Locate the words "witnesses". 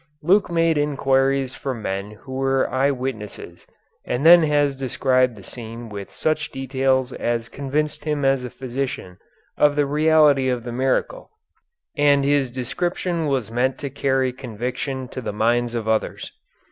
2.89-3.67